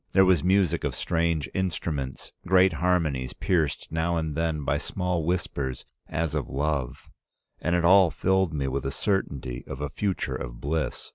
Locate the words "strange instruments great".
0.95-2.73